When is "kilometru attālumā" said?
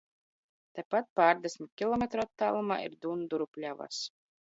1.83-2.81